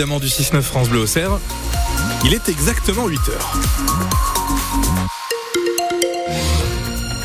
[0.00, 1.30] du 6-9 France Bleu au Cerf.
[2.24, 3.52] Il est exactement 8 heures.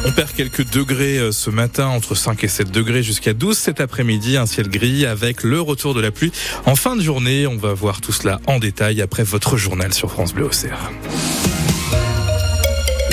[0.06, 3.80] On perd quelques degrés euh, ce matin, entre 5 et 7 degrés jusqu'à 12 cet
[3.80, 6.34] après-midi, un ciel gris avec le retour de la pluie
[6.66, 7.48] en fin de journée.
[7.48, 10.92] On va voir tout cela en détail après votre journal sur France Bleu Cerf.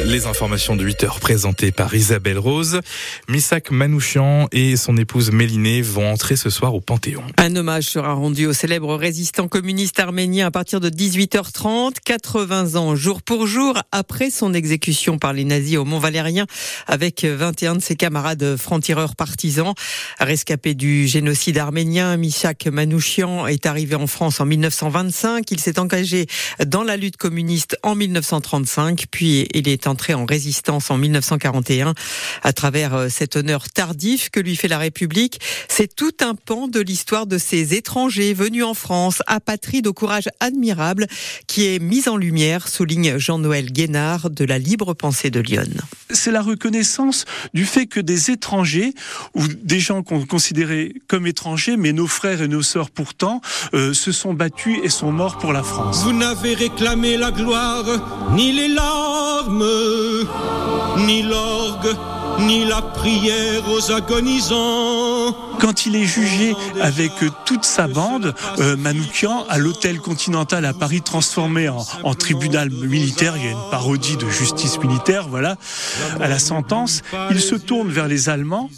[0.04, 2.80] Les informations de 8 heures présentées par Isabelle Rose.
[3.28, 7.22] Missak Manouchian et son épouse Mélinée vont entrer ce soir au Panthéon.
[7.36, 12.96] Un hommage sera rendu au célèbre résistant communiste arménien à partir de 18h30, 80 ans
[12.96, 16.46] jour pour jour après son exécution par les nazis au Mont Valérien
[16.88, 19.72] avec 21 de ses camarades francs-tireurs partisans.
[20.18, 25.48] Rescapé du génocide arménien, Missak Manouchian est arrivé en France en 1925.
[25.50, 26.26] Il s'est engagé
[26.66, 31.94] dans la lutte communiste en 1935, puis il est entré en résistance en 1941
[32.42, 35.38] à travers euh, cet honneur tardif que lui fait la République.
[35.68, 40.28] C'est tout un pan de l'histoire de ces étrangers venus en France, apatrides au courage
[40.40, 41.06] admirable,
[41.46, 45.62] qui est mis en lumière, souligne Jean-Noël Guénard de la Libre Pensée de Lyon.
[46.10, 48.94] C'est la reconnaissance du fait que des étrangers,
[49.34, 53.42] ou des gens qu'on considérait comme étrangers, mais nos frères et nos sœurs pourtant,
[53.74, 56.02] euh, se sont battus et sont morts pour la France.
[56.04, 57.84] Vous n'avez réclamé la gloire,
[58.34, 59.62] ni les larmes
[60.98, 61.96] ni l'orgue,
[62.40, 65.36] ni la prière aux agonisants.
[65.60, 67.12] Quand il est jugé avec
[67.44, 73.36] toute sa bande, euh, Manoukian, à l'hôtel Continental à Paris, transformé en, en, tribunal militaire,
[73.36, 75.56] il y a une parodie de justice militaire, voilà,
[76.20, 78.70] à la sentence, il se tourne vers les Allemands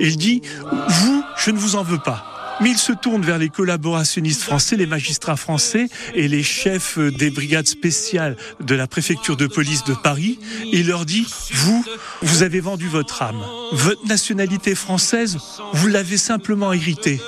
[0.00, 0.42] et il dit,
[0.88, 2.27] vous, je ne vous en veux pas
[2.60, 7.30] mais il se tourne vers les collaborationnistes français, les magistrats français et les chefs des
[7.30, 10.38] brigades spéciales de la préfecture de police de Paris
[10.72, 11.84] et leur dit, vous,
[12.22, 13.42] vous avez vendu votre âme.
[13.72, 15.38] Votre nationalité française,
[15.72, 17.20] vous l'avez simplement héritée.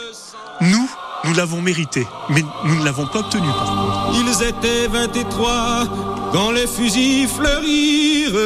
[0.61, 0.91] Nous,
[1.25, 4.19] nous l'avons mérité, mais nous ne l'avons pas obtenu par contre.
[4.21, 8.37] Ils étaient 23 quand les fusils fleurirent.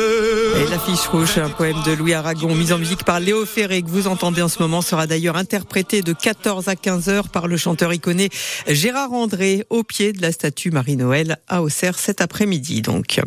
[0.56, 3.88] Et l'affiche rouge, un poème de Louis Aragon, mis en musique par Léo Ferré, que
[3.88, 7.56] vous entendez en ce moment, sera d'ailleurs interprété de 14 à 15 heures par le
[7.56, 8.30] chanteur iconé
[8.68, 12.82] Gérard André, au pied de la statue Marie-Noël à Auxerre cet après-midi.
[12.82, 13.20] Donc,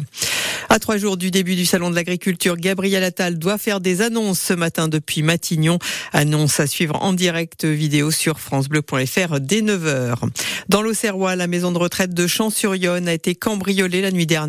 [0.69, 4.39] à trois jours du début du Salon de l'Agriculture, Gabriel Attal doit faire des annonces
[4.39, 5.79] ce matin depuis Matignon.
[6.13, 10.15] Annonce à suivre en direct vidéo sur francebleu.fr dès 9h.
[10.69, 14.46] Dans l'Auxerrois, la maison de retraite de Champs-sur-Yonne a été cambriolée la nuit dernière.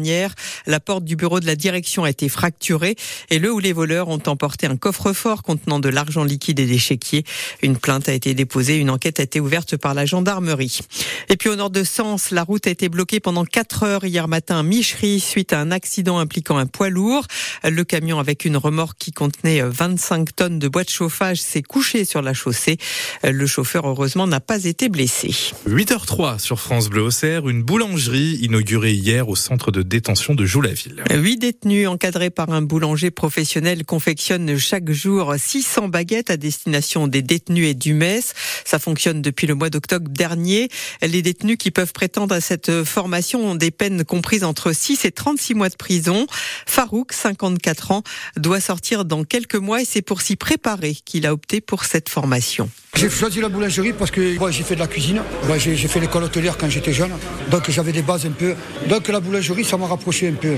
[0.66, 2.96] La porte du bureau de la direction a été fracturée
[3.30, 6.78] et le ou les voleurs ont emporté un coffre-fort contenant de l'argent liquide et des
[6.78, 7.24] chéquiers.
[7.62, 10.80] Une plainte a été déposée, une enquête a été ouverte par la gendarmerie.
[11.28, 14.28] Et puis au nord de Sens, la route a été bloquée pendant 4 heures hier
[14.28, 17.26] matin à Michery suite à un accident impliquant un poids lourd.
[17.64, 22.04] Le camion avec une remorque qui contenait 25 tonnes de bois de chauffage s'est couché
[22.04, 22.76] sur la chaussée.
[23.24, 25.34] Le chauffeur heureusement n'a pas été blessé.
[25.68, 31.02] 8h03 sur France Bleu Auxerre, une boulangerie inaugurée hier au centre de détention de Joux-la-Ville.
[31.10, 37.22] Huit détenus encadrés par un boulanger professionnel confectionnent chaque jour 600 baguettes à destination des
[37.22, 38.20] détenus et du MES.
[38.64, 40.68] Ça fonctionne depuis le mois d'octobre dernier.
[41.02, 45.12] Les détenus qui peuvent prétendre à cette formation ont des peines comprises entre 6 et
[45.12, 46.26] 36 mois de prison.
[46.66, 48.02] Farouk, 54 ans,
[48.36, 52.08] doit sortir dans quelques mois et c'est pour s'y préparer qu'il a opté pour cette
[52.08, 52.70] formation.
[52.94, 55.22] J'ai choisi la boulangerie parce que moi, j'ai fait de la cuisine.
[55.46, 57.12] Moi, j'ai fait l'école hôtelière quand j'étais jeune.
[57.50, 58.54] Donc j'avais des bases un peu.
[58.88, 60.56] Donc la boulangerie, ça m'a rapproché un peu.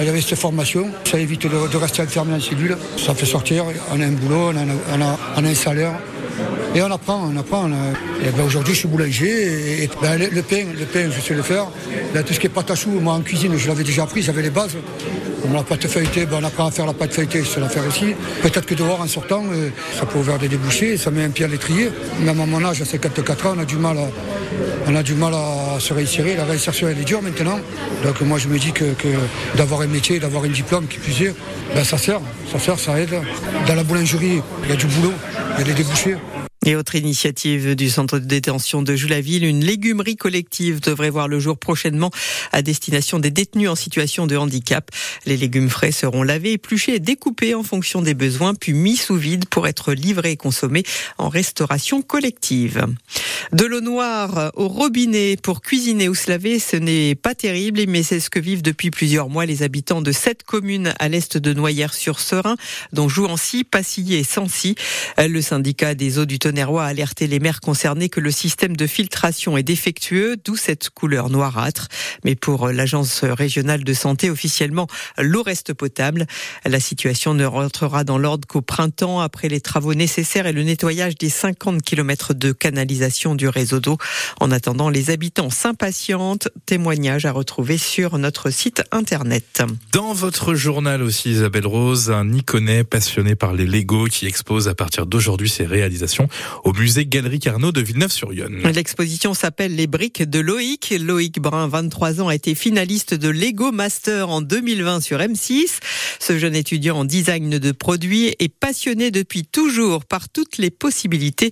[0.00, 0.86] Il y avait cette formation.
[1.04, 2.76] Ça évite de, rester enfermé en cellule.
[2.96, 3.64] Ça fait sortir.
[3.92, 5.94] On a un boulot, on a un salaire.
[6.74, 7.68] Et on apprend, on apprend.
[7.68, 9.82] Et ben aujourd'hui, je suis boulanger.
[9.82, 11.66] Et, ben le, pain, le pain, je sais le faire.
[12.14, 14.22] Ben, tout ce qui est pâte à choux, moi en cuisine, je l'avais déjà appris,
[14.22, 14.76] j'avais les bases.
[15.52, 17.86] La pâte feuilletée, ben, on apprend à faire la pâte feuilletée, je sais la faire
[17.86, 18.14] aussi.
[18.40, 19.68] Peut-être que dehors, en sortant, euh,
[19.98, 21.90] ça peut ouvrir des débouchés, ça met un pied à l'étrier.
[22.20, 24.08] Même à mon âge, à 54 ans, on a du mal à,
[24.86, 26.36] on a du mal à se réinsérer.
[26.36, 27.58] La réinsertion, elle est dure maintenant.
[28.02, 28.84] Donc moi, je me dis que,
[29.56, 31.34] d'avoir un métier, d'avoir un diplôme qui puisse
[31.74, 33.14] ben, ça sert, ça sert, ça aide.
[33.66, 35.12] Dans la boulangerie, il y a du boulot,
[35.56, 36.16] il y a des débouchés.
[36.64, 41.40] Et autre initiative du centre de détention de Joux-la-Ville, une légumerie collective devrait voir le
[41.40, 42.12] jour prochainement
[42.52, 44.88] à destination des détenus en situation de handicap.
[45.26, 49.16] Les légumes frais seront lavés, épluchés et découpés en fonction des besoins, puis mis sous
[49.16, 50.84] vide pour être livrés et consommés
[51.18, 52.86] en restauration collective.
[53.52, 58.04] De l'eau noire au robinet pour cuisiner ou se laver, ce n'est pas terrible, mais
[58.04, 61.52] c'est ce que vivent depuis plusieurs mois les habitants de sept communes à l'est de
[61.52, 62.56] Noyères-sur-Serein,
[62.92, 64.76] dont Jouancy, Passillé et Sancy.
[65.18, 68.86] Le syndicat des eaux du Aunerois a alerté les maires concernés que le système de
[68.86, 71.88] filtration est défectueux, d'où cette couleur noirâtre.
[72.24, 76.26] Mais pour l'agence régionale de santé, officiellement, l'eau reste potable.
[76.66, 81.16] La situation ne rentrera dans l'ordre qu'au printemps, après les travaux nécessaires et le nettoyage
[81.16, 83.96] des 50 km de canalisation du réseau d'eau.
[84.38, 86.48] En attendant, les habitants s'impatientent.
[86.66, 89.62] Témoignage à retrouver sur notre site internet.
[89.92, 94.74] Dans votre journal aussi, Isabelle Rose, un Iconais passionné par les Lego qui expose à
[94.74, 96.28] partir d'aujourd'hui ses réalisations
[96.64, 98.62] au musée Galerie Carnot de Villeneuve-sur-Yonne.
[98.74, 100.94] L'exposition s'appelle Les briques de Loïc.
[100.98, 105.78] Loïc Brun, 23 ans, a été finaliste de Lego Master en 2020 sur M6.
[106.18, 111.50] Ce jeune étudiant en design de produits est passionné depuis toujours par toutes les possibilités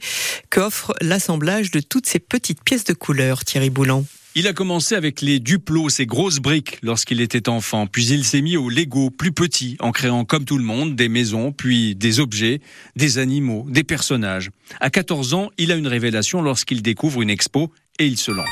[0.50, 3.44] qu'offre l'assemblage de toutes ces petites pièces de couleur.
[3.44, 4.04] Thierry Boulan.
[4.36, 7.88] Il a commencé avec les duplos, ces grosses briques, lorsqu'il était enfant.
[7.88, 11.08] Puis il s'est mis au Lego, plus petit, en créant comme tout le monde des
[11.08, 12.60] maisons, puis des objets,
[12.94, 14.50] des animaux, des personnages.
[14.78, 18.46] À 14 ans, il a une révélation lorsqu'il découvre une expo et il se lance.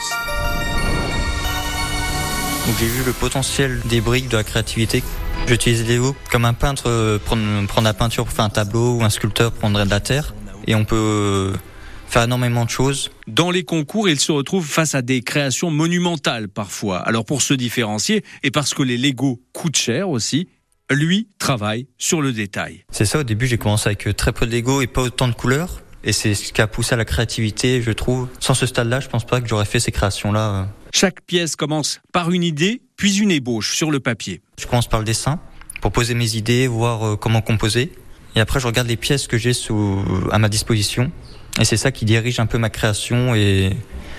[2.81, 5.05] J'ai vu le potentiel des briques, de la créativité.
[5.47, 9.05] J'utilise Lego comme un peintre euh, prendre, prendre la peinture pour faire un tableau ou
[9.05, 10.35] un sculpteur prendrait de la terre.
[10.67, 11.53] Et on peut
[12.09, 13.11] faire énormément de choses.
[13.27, 16.99] Dans les concours, il se retrouve face à des créations monumentales parfois.
[16.99, 20.49] Alors pour se différencier, et parce que les Lego coûtent cher aussi,
[20.91, 22.85] lui travaille sur le détail.
[22.91, 25.35] C'est ça, au début j'ai commencé avec très peu de Lego et pas autant de
[25.35, 25.83] couleurs.
[26.05, 28.29] Et c'est ce qui a poussé à la créativité, je trouve.
[28.39, 30.69] Sans ce stade-là, je pense pas que j'aurais fait ces créations-là.
[30.95, 34.41] Chaque pièce commence par une idée, puis une ébauche sur le papier.
[34.59, 35.41] Je commence par le dessin,
[35.81, 37.93] pour poser mes idées, voir euh, comment composer.
[38.37, 41.11] Et après, je regarde les pièces que j'ai sous, à ma disposition.
[41.59, 43.35] Et c'est ça qui dirige un peu ma création.
[43.35, 43.71] Et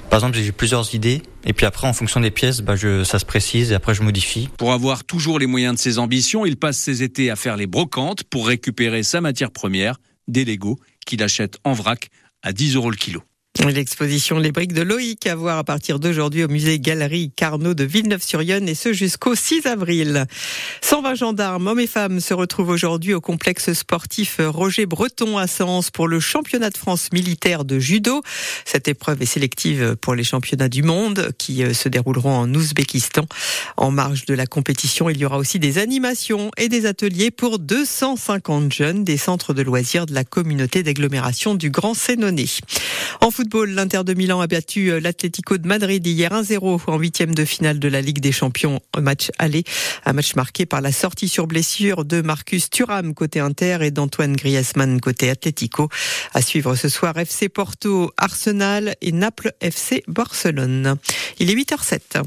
[0.10, 1.22] par exemple, j'ai plusieurs idées.
[1.46, 4.04] Et puis après, en fonction des pièces, bah, je, ça se précise et après, je
[4.04, 4.50] modifie.
[4.58, 7.68] Pour avoir toujours les moyens de ses ambitions, il passe ses étés à faire les
[7.68, 9.98] brocantes pour récupérer sa matière première,
[10.28, 12.10] des Legos, qu'il achète en vrac
[12.44, 13.24] à 10 euros le kilo.
[13.58, 17.84] L'exposition Les briques de Loïc à voir à partir d'aujourd'hui au musée Galerie Carnot de
[17.84, 20.26] Villeneuve-sur-Yonne et ce jusqu'au 6 avril.
[20.82, 25.92] 120 gendarmes, hommes et femmes, se retrouvent aujourd'hui au complexe sportif Roger Breton à Sens
[25.92, 28.22] pour le championnat de France militaire de judo.
[28.64, 33.26] Cette épreuve est sélective pour les championnats du monde qui euh, se dérouleront en Ouzbékistan.
[33.76, 37.60] En marge de la compétition, il y aura aussi des animations et des ateliers pour
[37.60, 42.46] 250 jeunes des centres de loisirs de la communauté d'agglomération du Grand Sénonais.
[43.40, 47.46] Football, l'Inter de Milan a battu euh, l'Atlético de Madrid hier 1-0 en huitième de
[47.46, 48.82] finale de la Ligue des Champions.
[49.00, 49.64] Match aller,
[50.04, 54.36] un match marqué par la sortie sur blessure de Marcus Thuram côté Inter et d'Antoine
[54.36, 55.88] Griezmann côté Atlético.
[56.34, 60.98] À suivre ce soir FC Porto, Arsenal et Naples FC Barcelone.
[61.40, 62.24] Il est 8h07.